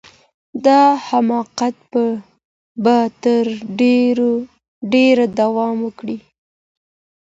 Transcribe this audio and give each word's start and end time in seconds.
دا 0.65 0.81
حماقت 1.07 1.77
به 2.83 2.97
تر 3.23 3.45
ډیره 4.95 5.25
دوام 5.39 5.77
وکړي. 5.85 6.17